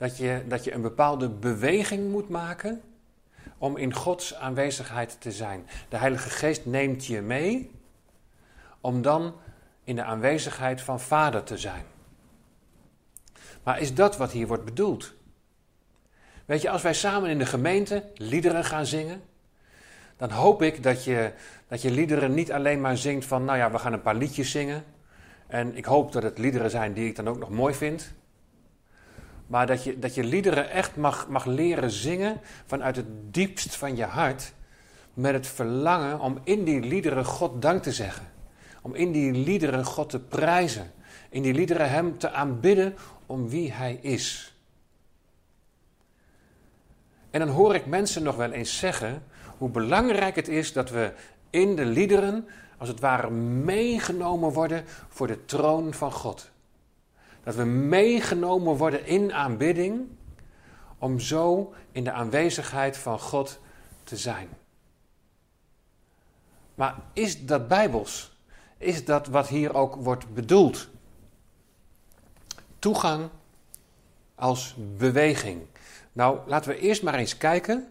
dat 0.00 0.16
je, 0.16 0.44
dat 0.48 0.64
je 0.64 0.72
een 0.72 0.82
bepaalde 0.82 1.28
beweging 1.28 2.10
moet 2.10 2.28
maken 2.28 2.80
om 3.58 3.76
in 3.76 3.94
Gods 3.94 4.34
aanwezigheid 4.34 5.20
te 5.20 5.32
zijn. 5.32 5.66
De 5.88 5.96
Heilige 5.96 6.30
Geest 6.30 6.66
neemt 6.66 7.06
je 7.06 7.20
mee 7.20 7.70
om 8.80 9.02
dan 9.02 9.34
in 9.84 9.96
de 9.96 10.04
aanwezigheid 10.04 10.80
van 10.80 11.00
Vader 11.00 11.42
te 11.42 11.58
zijn. 11.58 11.84
Maar 13.62 13.80
is 13.80 13.94
dat 13.94 14.16
wat 14.16 14.32
hier 14.32 14.46
wordt 14.46 14.64
bedoeld? 14.64 15.12
Weet 16.44 16.62
je, 16.62 16.70
als 16.70 16.82
wij 16.82 16.94
samen 16.94 17.30
in 17.30 17.38
de 17.38 17.46
gemeente 17.46 18.04
liederen 18.14 18.64
gaan 18.64 18.86
zingen, 18.86 19.22
dan 20.16 20.30
hoop 20.30 20.62
ik 20.62 20.82
dat 20.82 21.04
je, 21.04 21.32
dat 21.68 21.82
je 21.82 21.90
liederen 21.90 22.34
niet 22.34 22.52
alleen 22.52 22.80
maar 22.80 22.96
zingt 22.96 23.26
van, 23.26 23.44
nou 23.44 23.58
ja, 23.58 23.70
we 23.70 23.78
gaan 23.78 23.92
een 23.92 24.02
paar 24.02 24.16
liedjes 24.16 24.50
zingen. 24.50 24.84
En 25.46 25.76
ik 25.76 25.84
hoop 25.84 26.12
dat 26.12 26.22
het 26.22 26.38
liederen 26.38 26.70
zijn 26.70 26.92
die 26.92 27.08
ik 27.08 27.16
dan 27.16 27.28
ook 27.28 27.38
nog 27.38 27.50
mooi 27.50 27.74
vind. 27.74 28.12
Maar 29.50 29.66
dat 29.66 29.84
je, 29.84 29.98
dat 29.98 30.14
je 30.14 30.24
liederen 30.24 30.70
echt 30.70 30.96
mag, 30.96 31.28
mag 31.28 31.44
leren 31.44 31.90
zingen 31.90 32.40
vanuit 32.66 32.96
het 32.96 33.06
diepst 33.34 33.76
van 33.76 33.96
je 33.96 34.04
hart. 34.04 34.52
Met 35.14 35.32
het 35.32 35.46
verlangen 35.46 36.20
om 36.20 36.38
in 36.44 36.64
die 36.64 36.80
liederen 36.80 37.24
God 37.24 37.62
dank 37.62 37.82
te 37.82 37.92
zeggen. 37.92 38.26
Om 38.82 38.94
in 38.94 39.12
die 39.12 39.32
liederen 39.32 39.84
God 39.84 40.10
te 40.10 40.20
prijzen. 40.20 40.92
In 41.28 41.42
die 41.42 41.54
liederen 41.54 41.90
Hem 41.90 42.18
te 42.18 42.30
aanbidden 42.30 42.94
om 43.26 43.48
wie 43.48 43.72
Hij 43.72 43.98
is. 44.00 44.54
En 47.30 47.40
dan 47.40 47.48
hoor 47.48 47.74
ik 47.74 47.86
mensen 47.86 48.22
nog 48.22 48.36
wel 48.36 48.50
eens 48.50 48.78
zeggen 48.78 49.22
hoe 49.58 49.70
belangrijk 49.70 50.36
het 50.36 50.48
is 50.48 50.72
dat 50.72 50.90
we 50.90 51.12
in 51.50 51.76
de 51.76 51.84
liederen, 51.84 52.48
als 52.78 52.88
het 52.88 53.00
ware, 53.00 53.30
meegenomen 53.30 54.52
worden 54.52 54.84
voor 55.08 55.26
de 55.26 55.44
troon 55.44 55.94
van 55.94 56.12
God. 56.12 56.50
Dat 57.42 57.54
we 57.54 57.64
meegenomen 57.64 58.76
worden 58.76 59.06
in 59.06 59.32
aanbidding 59.32 60.08
om 60.98 61.20
zo 61.20 61.74
in 61.92 62.04
de 62.04 62.12
aanwezigheid 62.12 62.96
van 62.96 63.18
God 63.18 63.58
te 64.04 64.16
zijn. 64.16 64.48
Maar 66.74 66.96
is 67.12 67.46
dat 67.46 67.68
bijbels? 67.68 68.38
Is 68.78 69.04
dat 69.04 69.26
wat 69.26 69.48
hier 69.48 69.74
ook 69.74 69.94
wordt 69.94 70.34
bedoeld? 70.34 70.88
Toegang 72.78 73.28
als 74.34 74.76
beweging. 74.96 75.62
Nou, 76.12 76.38
laten 76.46 76.70
we 76.70 76.78
eerst 76.78 77.02
maar 77.02 77.14
eens 77.14 77.36
kijken 77.36 77.88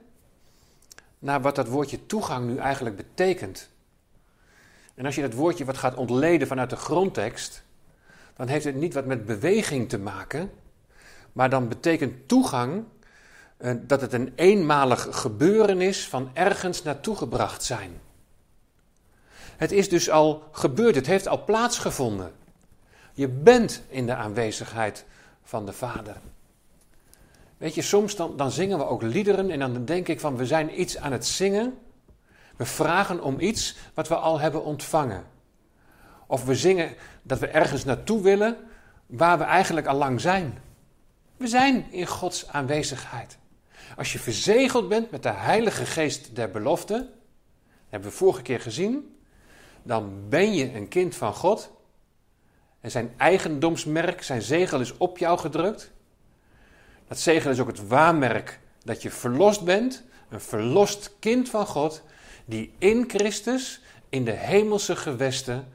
naar 1.20 1.42
wat 1.42 1.56
dat 1.56 1.68
woordje 1.68 2.06
toegang 2.06 2.48
nu 2.48 2.58
eigenlijk 2.58 2.96
betekent. 2.96 3.70
En 4.96 5.06
als 5.06 5.16
je 5.16 5.22
dat 5.22 5.34
woordje 5.34 5.66
wat 5.66 5.78
gaat 5.78 5.96
ontleden 5.96 6.48
vanuit 6.48 6.70
de 6.70 6.76
grondtekst, 6.76 7.64
dan 8.40 8.48
heeft 8.48 8.66
het 8.66 8.76
niet 8.76 8.94
wat 8.94 9.06
met 9.06 9.26
beweging 9.26 9.90
te 9.90 9.98
maken, 9.98 10.52
maar 11.34 11.50
dan 11.50 11.68
betekent 11.68 12.28
toegang 12.28 12.84
eh, 13.58 13.74
dat 13.82 14.02
het 14.02 14.14
een 14.14 14.34
eenmalig 14.36 15.08
gebeuren 15.12 15.82
is 15.82 16.08
van 16.08 16.30
ergens 16.34 16.84
naartoe 16.84 17.16
gebracht 17.16 17.64
zijn. 17.64 17.92
Het 19.58 19.72
is 19.72 19.90
dus 19.90 20.10
al 20.10 20.44
gebeurd, 20.52 20.96
het 20.96 21.06
heeft 21.06 21.28
al 21.28 21.44
plaatsgevonden. 21.44 22.32
Je 23.14 23.28
bent 23.28 23.84
in 23.88 24.06
de 24.06 24.16
aanwezigheid 24.16 25.06
van 25.44 25.66
de 25.66 25.74
Vader. 25.74 26.16
Weet 27.58 27.76
je, 27.76 27.82
soms 27.82 28.16
dan, 28.16 28.38
dan 28.38 28.52
zingen 28.52 28.78
we 28.78 28.86
ook 28.86 29.02
liederen 29.02 29.50
en 29.50 29.60
dan 29.60 29.86
denk 29.86 30.08
ik 30.08 30.20
van 30.20 30.38
we 30.38 30.46
zijn 30.46 30.82
iets 30.82 30.98
aan 30.98 31.12
het 31.12 31.26
zingen. 31.26 31.78
We 32.56 32.66
vragen 32.66 33.24
om 33.24 33.40
iets 33.40 33.78
wat 33.94 34.08
we 34.08 34.16
al 34.16 34.40
hebben 34.40 34.64
ontvangen. 34.64 35.24
Of 36.28 36.46
we 36.46 36.56
zingen 36.56 36.96
dat 37.30 37.40
we 37.40 37.48
ergens 37.48 37.84
naartoe 37.84 38.22
willen 38.22 38.58
waar 39.06 39.38
we 39.38 39.44
eigenlijk 39.44 39.88
al 39.88 39.96
lang 39.96 40.22
zijn. 40.22 40.58
We 41.38 41.48
zijn 41.48 41.92
in 41.92 42.08
Gods 42.08 42.48
aanwezigheid. 42.48 43.38
Als 43.98 44.14
je 44.14 44.20
verzegeld 44.20 44.90
bent 44.90 45.12
met 45.12 45.24
de 45.24 45.32
Heilige 45.32 45.86
Geest 45.86 46.36
der 46.36 46.52
belofte, 46.52 46.94
dat 46.94 47.08
hebben 47.90 48.10
we 48.10 48.16
vorige 48.16 48.42
keer 48.42 48.60
gezien, 48.60 49.18
dan 49.84 50.30
ben 50.30 50.54
je 50.54 50.74
een 50.74 50.88
kind 50.88 51.16
van 51.16 51.34
God. 51.34 51.72
En 52.82 52.92
zijn 52.92 53.14
eigendomsmerk, 53.18 54.24
zijn 54.24 54.42
zegel 54.42 54.80
is 54.80 54.98
op 54.98 55.18
jou 55.18 55.40
gedrukt. 55.40 55.92
Dat 57.08 57.20
zegel 57.20 57.52
is 57.52 57.60
ook 57.60 57.68
het 57.68 57.88
waarmerk 57.88 58.60
dat 58.84 59.02
je 59.02 59.10
verlost 59.10 59.64
bent, 59.64 60.04
een 60.30 60.42
verlost 60.42 61.12
kind 61.20 61.50
van 61.50 61.66
God, 61.66 62.04
die 62.46 62.74
in 62.78 63.04
Christus 63.08 63.82
in 64.10 64.26
de 64.26 64.32
hemelse 64.32 64.96
gewesten 64.96 65.68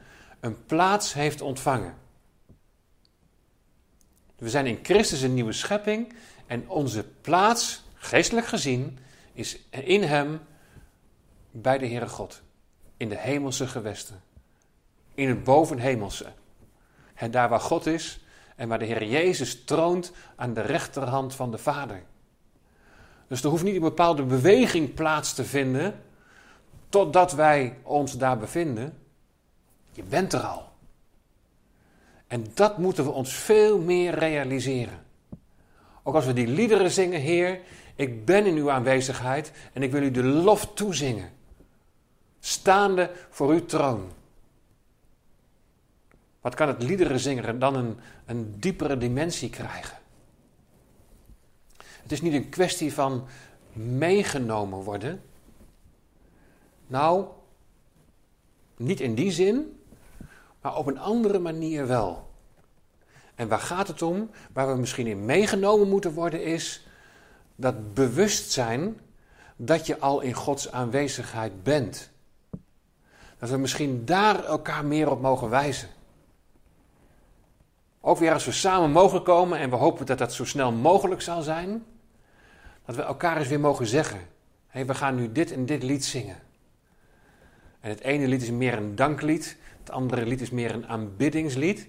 een 0.45 0.65
plaats 0.67 1.13
heeft 1.13 1.41
ontvangen. 1.41 1.95
We 4.37 4.51
zijn 4.51 4.67
in 4.67 4.79
Christus 4.83 5.21
een 5.21 5.35
nieuwe 5.35 5.53
schepping 5.53 6.15
en 6.47 6.69
onze 6.69 7.05
plaats, 7.21 7.85
geestelijk 7.95 8.47
gezien, 8.47 8.99
is 9.33 9.59
in 9.71 10.03
Hem 10.03 10.41
bij 11.51 11.79
de 11.79 11.87
Heere 11.87 12.09
God. 12.09 12.43
In 12.97 13.09
de 13.09 13.19
hemelse 13.19 13.67
gewesten. 13.67 14.23
In 15.15 15.29
het 15.29 15.45
bovenhemelse. 15.45 16.27
En 17.15 17.31
daar 17.31 17.49
waar 17.49 17.61
God 17.61 17.87
is 17.87 18.21
en 18.57 18.69
waar 18.69 18.79
de 18.79 18.85
Heer 18.85 19.05
Jezus 19.05 19.65
troont 19.65 20.13
aan 20.37 20.55
de 20.55 20.61
rechterhand 20.61 21.35
van 21.35 21.51
de 21.51 21.59
Vader. 21.59 22.03
Dus 23.29 23.43
er 23.43 23.51
hoeft 23.51 23.65
niet 23.65 23.75
een 23.75 23.81
bepaalde 23.81 24.23
beweging 24.23 24.95
plaats 24.95 25.35
te 25.35 25.45
vinden 25.45 26.01
totdat 26.89 27.33
wij 27.33 27.79
ons 27.83 28.13
daar 28.19 28.39
bevinden. 28.39 29.04
Je 29.95 30.03
bent 30.03 30.33
er 30.33 30.41
al. 30.41 30.73
En 32.27 32.47
dat 32.55 32.79
moeten 32.79 33.05
we 33.05 33.11
ons 33.11 33.33
veel 33.33 33.79
meer 33.79 34.15
realiseren. 34.15 35.05
Ook 36.03 36.15
als 36.15 36.27
we 36.27 36.33
die 36.33 36.47
liederen 36.47 36.91
zingen, 36.91 37.21
Heer, 37.21 37.61
ik 37.95 38.25
ben 38.25 38.47
in 38.47 38.57
uw 38.57 38.71
aanwezigheid 38.71 39.53
en 39.73 39.83
ik 39.83 39.93
wil 39.93 40.03
u 40.03 40.11
de 40.11 40.23
lof 40.23 40.75
toezingen. 40.75 41.33
Staande 42.41 43.11
voor 43.31 43.51
uw 43.51 43.65
troon. 43.65 44.11
Wat 46.41 46.55
kan 46.55 46.69
het 46.69 46.83
liederen 46.83 47.21
zingen 47.21 47.59
dan 47.59 47.75
een, 47.75 47.99
een 48.27 48.61
diepere 48.61 48.99
dimensie 48.99 49.51
krijgen? 49.51 49.99
Het 52.03 52.13
is 52.13 52.21
niet 52.21 52.33
een 52.33 52.49
kwestie 52.49 52.93
van 52.93 53.27
meegenomen 53.73 54.79
worden. 54.79 55.23
Nou, 56.87 57.27
niet 58.77 59.01
in 59.01 59.15
die 59.15 59.31
zin, 59.31 59.84
maar 60.65 60.77
op 60.77 60.87
een 60.87 60.99
andere 60.99 61.39
manier 61.39 61.87
wel. 61.87 62.31
En 63.35 63.49
waar 63.49 63.59
gaat 63.59 63.89
het 63.89 64.03
om? 64.03 64.31
Waar 64.53 64.69
we 64.69 64.75
misschien 64.75 65.07
in 65.07 65.25
meegenomen 65.25 65.89
moeten 65.89 66.13
worden 66.13 66.45
is 66.45 66.87
dat 67.57 67.95
bewustzijn 67.95 69.01
dat 69.57 69.87
je 69.87 69.99
al 69.99 70.21
in 70.21 70.33
Gods 70.33 70.73
aanwezigheid 70.73 71.63
bent. 71.63 72.11
Dat 73.39 73.51
we 73.51 73.57
misschien 73.57 74.05
daar 74.05 74.45
elkaar 74.45 74.85
meer 74.85 75.11
op 75.11 75.21
mogen 75.21 75.51
wijzen. 75.51 75.89
Ook 78.01 78.19
weer 78.19 78.33
als 78.33 78.45
we 78.45 78.53
samen 78.53 78.91
mogen 78.91 79.23
komen 79.23 79.59
en 79.59 79.71
we 79.71 79.77
hopen 79.77 80.07
dat 80.07 80.19
dat 80.19 80.33
zo 80.33 80.45
snel 80.45 80.73
mogelijk 80.73 81.23
zal 81.23 81.43
zijn, 81.43 81.85
dat 82.85 82.97
we 82.97 83.03
elkaar 83.03 83.37
eens 83.37 83.49
weer 83.49 83.61
mogen 83.61 83.87
zeggen: 83.87 84.19
hé, 84.19 84.25
hey, 84.67 84.87
we 84.87 84.95
gaan 84.95 85.15
nu 85.15 85.33
dit 85.33 85.53
en 85.53 85.67
dit 85.67 85.83
lied 85.83 86.05
zingen. 86.05 86.37
En 87.81 87.91
het 87.91 88.01
ene 88.01 88.29
lied 88.29 88.43
is 88.43 88.51
meer 88.51 88.77
een 88.77 88.95
danklied, 88.95 89.57
het 89.85 89.95
andere 89.95 90.27
lied 90.27 90.41
is 90.41 90.51
meer 90.51 90.75
een 90.75 90.87
aanbiddingslied. 90.87 91.89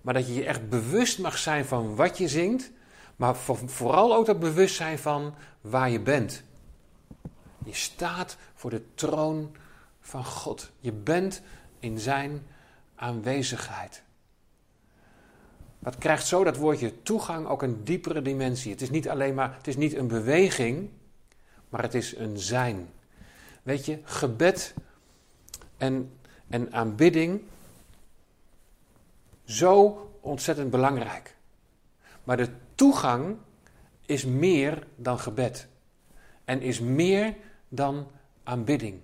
Maar 0.00 0.14
dat 0.14 0.26
je 0.26 0.34
je 0.34 0.44
echt 0.44 0.68
bewust 0.68 1.18
mag 1.18 1.38
zijn 1.38 1.64
van 1.64 1.96
wat 1.96 2.18
je 2.18 2.28
zingt, 2.28 2.70
maar 3.16 3.36
vooral 3.66 4.14
ook 4.14 4.26
dat 4.26 4.38
bewustzijn 4.38 4.98
van 4.98 5.34
waar 5.60 5.90
je 5.90 6.00
bent. 6.00 6.42
Je 7.64 7.74
staat 7.74 8.36
voor 8.54 8.70
de 8.70 8.82
troon 8.94 9.56
van 10.00 10.24
God. 10.24 10.70
Je 10.80 10.92
bent 10.92 11.42
in 11.78 11.98
zijn 11.98 12.46
aanwezigheid. 12.94 14.02
wat 15.78 15.98
krijgt 15.98 16.26
zo 16.26 16.44
dat 16.44 16.56
woordje 16.56 17.02
toegang 17.02 17.46
ook 17.46 17.62
een 17.62 17.84
diepere 17.84 18.22
dimensie. 18.22 18.70
Het 18.70 18.82
is 18.82 18.90
niet 18.90 19.08
alleen 19.08 19.34
maar, 19.34 19.54
het 19.56 19.66
is 19.66 19.76
niet 19.76 19.94
een 19.94 20.08
beweging, 20.08 20.90
maar 21.68 21.82
het 21.82 21.94
is 21.94 22.16
een 22.16 22.38
zijn. 22.38 22.88
Weet 23.62 23.86
je, 23.86 23.98
gebed 24.04 24.74
en, 25.76 26.12
en 26.54 26.72
aanbidding, 26.72 27.42
zo 29.44 30.10
ontzettend 30.20 30.70
belangrijk. 30.70 31.36
Maar 32.24 32.36
de 32.36 32.48
toegang 32.74 33.36
is 34.06 34.24
meer 34.24 34.86
dan 34.96 35.18
gebed. 35.18 35.68
En 36.44 36.60
is 36.60 36.80
meer 36.80 37.36
dan 37.68 38.06
aanbidding. 38.42 39.00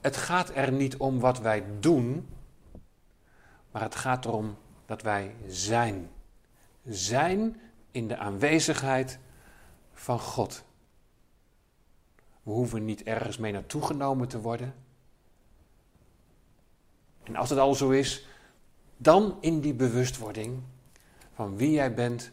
Het 0.00 0.16
gaat 0.16 0.50
er 0.54 0.72
niet 0.72 0.96
om 0.96 1.20
wat 1.20 1.38
wij 1.38 1.64
doen, 1.80 2.28
maar 3.70 3.82
het 3.82 3.94
gaat 3.94 4.24
erom 4.24 4.56
dat 4.86 5.02
wij 5.02 5.34
zijn. 5.46 6.10
Zijn 6.86 7.60
in 7.90 8.08
de 8.08 8.16
aanwezigheid 8.16 9.18
van 9.92 10.18
God. 10.18 10.64
We 12.42 12.50
hoeven 12.50 12.84
niet 12.84 13.02
ergens 13.02 13.38
mee 13.38 13.52
naartoe 13.52 13.82
genomen 13.82 14.28
te 14.28 14.40
worden. 14.40 14.74
En 17.24 17.36
als 17.36 17.50
het 17.50 17.58
al 17.58 17.74
zo 17.74 17.90
is, 17.90 18.26
dan 18.96 19.36
in 19.40 19.60
die 19.60 19.74
bewustwording 19.74 20.62
van 21.34 21.56
wie 21.56 21.70
jij 21.70 21.94
bent 21.94 22.30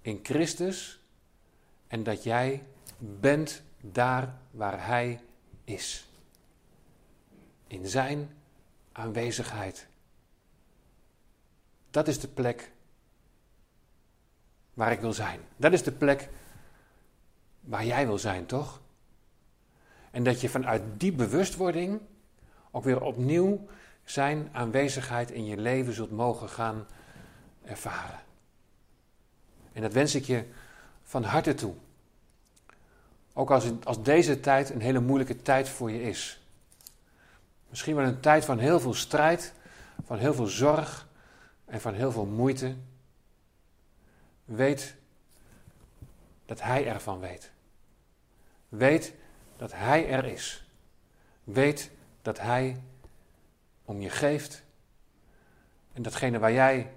in 0.00 0.20
Christus 0.22 1.00
en 1.86 2.02
dat 2.02 2.22
jij 2.22 2.64
bent 2.98 3.62
daar 3.80 4.38
waar 4.50 4.86
Hij 4.86 5.20
is. 5.64 6.08
In 7.66 7.86
Zijn 7.86 8.30
aanwezigheid. 8.92 9.86
Dat 11.90 12.08
is 12.08 12.20
de 12.20 12.28
plek 12.28 12.72
waar 14.74 14.92
ik 14.92 15.00
wil 15.00 15.12
zijn. 15.12 15.40
Dat 15.56 15.72
is 15.72 15.82
de 15.82 15.92
plek 15.92 16.28
waar 17.60 17.84
jij 17.84 18.06
wil 18.06 18.18
zijn, 18.18 18.46
toch? 18.46 18.80
En 20.10 20.22
dat 20.22 20.40
je 20.40 20.48
vanuit 20.48 20.82
die 20.96 21.12
bewustwording 21.12 22.00
ook 22.70 22.84
weer 22.84 23.02
opnieuw 23.02 23.66
zijn 24.10 24.48
aanwezigheid 24.52 25.30
in 25.30 25.44
je 25.44 25.56
leven 25.56 25.92
zult 25.92 26.10
mogen 26.10 26.48
gaan 26.48 26.86
ervaren. 27.64 28.20
En 29.72 29.82
dat 29.82 29.92
wens 29.92 30.14
ik 30.14 30.24
je 30.24 30.44
van 31.02 31.22
harte 31.22 31.54
toe. 31.54 31.74
Ook 33.32 33.50
als, 33.50 33.64
als 33.84 34.02
deze 34.02 34.40
tijd 34.40 34.70
een 34.70 34.80
hele 34.80 35.00
moeilijke 35.00 35.42
tijd 35.42 35.68
voor 35.68 35.90
je 35.90 36.02
is. 36.02 36.40
Misschien 37.68 37.94
wel 37.94 38.04
een 38.06 38.20
tijd 38.20 38.44
van 38.44 38.58
heel 38.58 38.80
veel 38.80 38.94
strijd, 38.94 39.52
van 40.04 40.18
heel 40.18 40.34
veel 40.34 40.46
zorg 40.46 41.08
en 41.64 41.80
van 41.80 41.94
heel 41.94 42.12
veel 42.12 42.26
moeite. 42.26 42.76
Weet 44.44 44.94
dat 46.46 46.62
Hij 46.62 46.86
ervan 46.86 47.20
weet. 47.20 47.50
Weet 48.68 49.14
dat 49.56 49.72
Hij 49.72 50.08
er 50.08 50.24
is. 50.24 50.66
Weet 51.44 51.90
dat 52.22 52.40
Hij 52.40 52.80
om 53.88 54.00
je 54.00 54.10
geeft. 54.10 54.62
En 55.92 56.02
datgene 56.02 56.38
waar 56.38 56.52
jij 56.52 56.92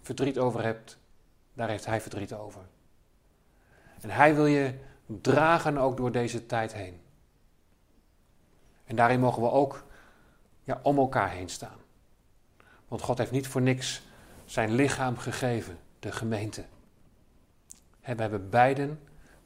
verdriet 0.00 0.38
over 0.38 0.62
hebt, 0.62 0.98
daar 1.54 1.68
heeft 1.68 1.86
Hij 1.86 2.00
verdriet 2.00 2.32
over. 2.32 2.62
En 4.00 4.10
Hij 4.10 4.34
wil 4.34 4.46
je 4.46 4.74
dragen 5.06 5.78
ook 5.78 5.96
door 5.96 6.12
deze 6.12 6.46
tijd 6.46 6.72
heen. 6.72 7.00
En 8.84 8.96
daarin 8.96 9.20
mogen 9.20 9.42
we 9.42 9.50
ook 9.50 9.84
ja, 10.64 10.80
om 10.82 10.98
elkaar 10.98 11.30
heen 11.30 11.48
staan. 11.48 11.78
Want 12.88 13.02
God 13.02 13.18
heeft 13.18 13.30
niet 13.30 13.46
voor 13.46 13.62
niks 13.62 14.02
zijn 14.44 14.72
lichaam 14.74 15.16
gegeven, 15.16 15.78
de 15.98 16.12
gemeente. 16.12 16.64
We 18.00 18.14
hebben 18.22 18.50
beiden 18.50 19.00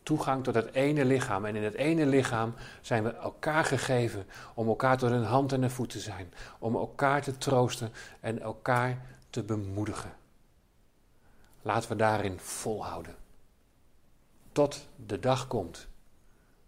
toegang 0.06 0.44
tot 0.44 0.54
het 0.54 0.74
ene 0.74 1.04
lichaam. 1.04 1.44
En 1.44 1.56
in 1.56 1.62
het 1.62 1.74
ene 1.74 2.06
lichaam 2.06 2.54
zijn 2.80 3.04
we 3.04 3.14
elkaar 3.14 3.64
gegeven 3.64 4.26
om 4.54 4.68
elkaar 4.68 4.98
tot 4.98 5.10
een 5.10 5.24
hand 5.24 5.52
en 5.52 5.62
een 5.62 5.70
voet 5.70 5.90
te 5.90 6.00
zijn. 6.00 6.32
Om 6.58 6.74
elkaar 6.74 7.22
te 7.22 7.38
troosten 7.38 7.92
en 8.20 8.40
elkaar 8.40 9.06
te 9.30 9.42
bemoedigen. 9.42 10.12
Laten 11.62 11.88
we 11.88 11.96
daarin 11.96 12.38
volhouden. 12.40 13.14
Tot 14.52 14.88
de 15.06 15.18
dag 15.18 15.46
komt. 15.46 15.88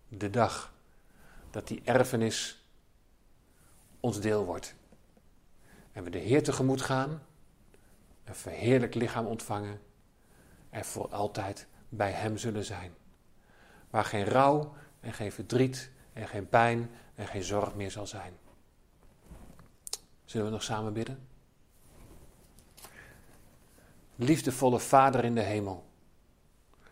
De 0.08 0.30
dag 0.30 0.72
dat 1.50 1.66
die 1.66 1.82
erfenis 1.84 2.64
ons 4.00 4.20
deel 4.20 4.44
wordt. 4.44 4.74
En 5.92 6.04
we 6.04 6.10
de 6.10 6.18
Heer 6.18 6.42
tegemoet 6.42 6.82
gaan, 6.82 7.22
een 8.24 8.34
verheerlijk 8.34 8.94
lichaam 8.94 9.26
ontvangen 9.26 9.80
en 10.70 10.84
voor 10.84 11.08
altijd 11.08 11.66
bij 11.88 12.10
Hem 12.10 12.36
zullen 12.36 12.64
zijn. 12.64 12.94
Waar 13.90 14.04
geen 14.04 14.24
rouw 14.24 14.74
en 15.00 15.12
geen 15.12 15.32
verdriet 15.32 15.90
en 16.12 16.28
geen 16.28 16.48
pijn 16.48 16.90
en 17.14 17.26
geen 17.26 17.42
zorg 17.42 17.74
meer 17.74 17.90
zal 17.90 18.06
zijn. 18.06 18.32
Zullen 20.24 20.46
we 20.46 20.52
nog 20.52 20.62
samen 20.62 20.92
bidden? 20.92 21.26
Liefdevolle 24.16 24.80
Vader 24.80 25.24
in 25.24 25.34
de 25.34 25.40
hemel. 25.40 25.86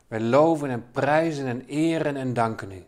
Wij 0.06 0.20
loven 0.20 0.70
en 0.70 0.90
prijzen 0.90 1.46
en 1.46 1.66
eren 1.66 2.16
en 2.16 2.34
danken 2.34 2.72
u. 2.72 2.84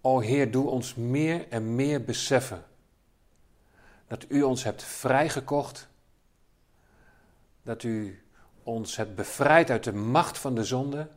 O 0.00 0.20
Heer, 0.20 0.50
doe 0.50 0.68
ons 0.68 0.94
meer 0.94 1.48
en 1.48 1.74
meer 1.74 2.04
beseffen 2.04 2.64
dat 4.06 4.24
u 4.28 4.42
ons 4.42 4.64
hebt 4.64 4.82
vrijgekocht, 4.82 5.88
dat 7.62 7.82
u 7.82 8.24
ons 8.62 8.96
hebt 8.96 9.14
bevrijd 9.14 9.70
uit 9.70 9.84
de 9.84 9.92
macht 9.92 10.38
van 10.38 10.54
de 10.54 10.64
zonde 10.64 11.08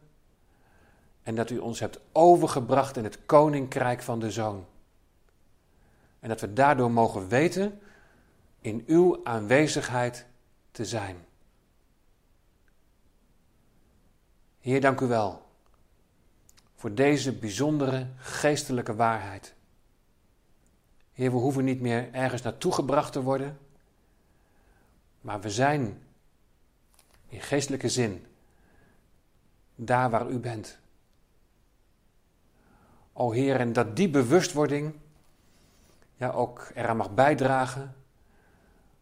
en 1.26 1.36
dat 1.36 1.50
u 1.50 1.58
ons 1.58 1.80
hebt 1.80 2.00
overgebracht 2.12 2.98
in 2.98 3.04
het 3.04 3.26
koninkrijk 3.26 4.02
van 4.02 4.20
de 4.20 4.32
Zoon. 4.32 4.66
En 6.20 6.30
dat 6.30 6.42
we 6.42 6.54
daardoor 6.54 6.92
mogen 6.92 7.28
weten 7.28 7.80
in 8.62 8.84
uw 8.88 9.20
aanwezigheid 9.24 10.26
te 10.72 10.86
zijn. 10.86 11.26
Heer, 14.60 14.82
dank 14.82 15.02
u 15.02 15.06
wel 15.06 15.46
voor 16.76 16.94
deze 16.94 17.34
bijzondere 17.34 18.08
geestelijke 18.18 18.96
waarheid. 18.96 19.54
Heer, 21.14 21.32
we 21.32 21.38
hoeven 21.38 21.64
niet 21.64 21.82
meer 21.82 22.14
ergens 22.14 22.42
naartoe 22.42 22.72
gebracht 22.72 23.14
te 23.14 23.22
worden, 23.22 23.58
maar 25.22 25.42
we 25.42 25.50
zijn 25.50 26.04
in 27.28 27.42
geestelijke 27.42 27.90
zin 27.90 28.26
daar 29.76 30.10
waar 30.10 30.30
u 30.30 30.40
bent. 30.40 30.84
O 33.18 33.32
Heer, 33.32 33.60
en 33.60 33.74
dat 33.74 33.96
die 33.96 34.10
bewustwording 34.10 34.94
ja, 36.16 36.32
ook 36.32 36.72
eraan 36.74 36.98
mag 36.98 37.14
bijdragen 37.14 37.96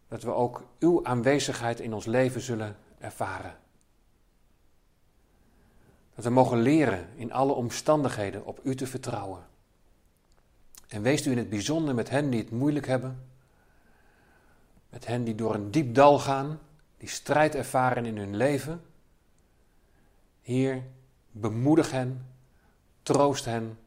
dat 0.07 0.23
we 0.23 0.31
ook 0.31 0.63
uw 0.79 1.05
aanwezigheid 1.05 1.79
in 1.79 1.93
ons 1.93 2.05
leven 2.05 2.41
zullen 2.41 2.77
ervaren. 2.99 3.57
Dat 6.15 6.23
we 6.23 6.29
mogen 6.29 6.61
leren 6.61 7.07
in 7.15 7.31
alle 7.31 7.53
omstandigheden 7.53 8.45
op 8.45 8.59
u 8.63 8.75
te 8.75 8.87
vertrouwen. 8.87 9.45
En 10.87 11.01
wees 11.01 11.27
u 11.27 11.31
in 11.31 11.37
het 11.37 11.49
bijzonder 11.49 11.95
met 11.95 12.09
hen 12.09 12.29
die 12.29 12.39
het 12.39 12.51
moeilijk 12.51 12.87
hebben, 12.87 13.27
met 14.89 15.05
hen 15.05 15.23
die 15.23 15.35
door 15.35 15.53
een 15.53 15.71
diep 15.71 15.95
dal 15.95 16.19
gaan, 16.19 16.59
die 16.97 17.09
strijd 17.09 17.55
ervaren 17.55 18.05
in 18.05 18.17
hun 18.17 18.35
leven. 18.35 18.81
Heer, 20.41 20.83
bemoedig 21.31 21.91
hen, 21.91 22.25
troost 23.03 23.45
hen 23.45 23.77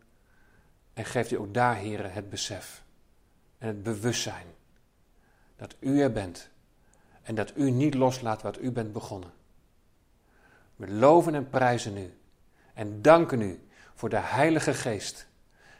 en 0.96 1.04
geeft 1.04 1.30
u 1.30 1.36
ook 1.36 1.54
daar, 1.54 1.76
Heer, 1.76 2.12
het 2.12 2.30
besef 2.30 2.82
en 3.58 3.66
het 3.66 3.82
bewustzijn 3.82 4.46
dat 5.56 5.76
u 5.80 6.00
er 6.00 6.12
bent 6.12 6.48
en 7.22 7.34
dat 7.34 7.56
u 7.56 7.70
niet 7.70 7.94
loslaat 7.94 8.42
wat 8.42 8.60
u 8.60 8.70
bent 8.70 8.92
begonnen. 8.92 9.32
We 10.76 10.90
loven 10.90 11.34
en 11.34 11.50
prijzen 11.50 11.96
u 11.96 12.18
en 12.74 13.02
danken 13.02 13.40
u 13.40 13.68
voor 13.94 14.08
de 14.08 14.18
Heilige 14.18 14.74
Geest 14.74 15.26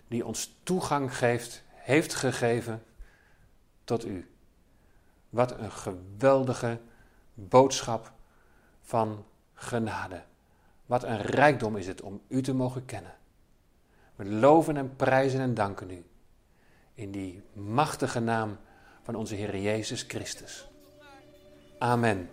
die 0.09 0.26
ons 0.26 0.57
toegang 0.62 1.16
geeft, 1.16 1.62
heeft 1.68 2.14
gegeven 2.14 2.83
tot 3.85 4.05
u. 4.05 4.31
Wat 5.29 5.59
een 5.59 5.72
geweldige 5.72 6.81
boodschap 7.35 8.12
van 8.83 9.26
genade. 9.55 10.22
Wat 10.87 11.05
een 11.05 11.20
rijkdom 11.22 11.76
is 11.76 11.87
het 11.87 12.00
om 12.00 12.20
u 12.29 12.42
te 12.42 12.55
mogen 12.55 12.85
kennen. 12.85 13.14
We 14.16 14.24
loven 14.24 14.76
en 14.76 14.96
prijzen 14.96 15.40
en 15.40 15.55
danken 15.55 15.90
u. 15.90 16.05
In 16.94 17.11
die 17.11 17.42
machtige 17.52 18.20
naam 18.20 18.59
van 19.02 19.14
onze 19.14 19.35
Heer 19.35 19.59
Jezus 19.59 20.05
Christus. 20.09 20.68
Amen. 21.79 22.31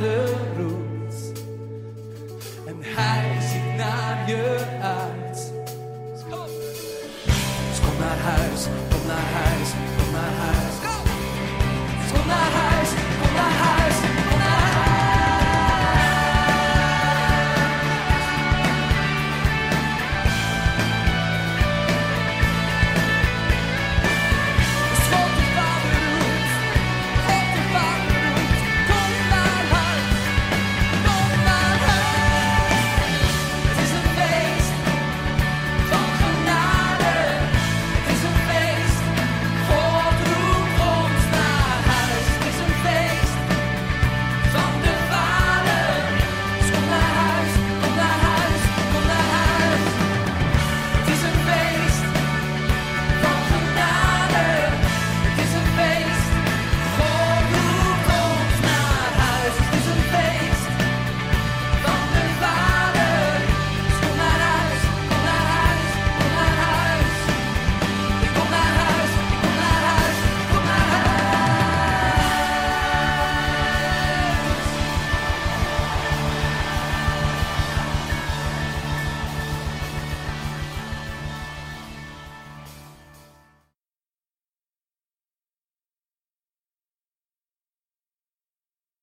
wonder 0.00 0.37